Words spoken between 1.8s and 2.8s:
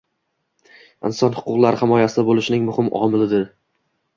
himoyada bo‘lishining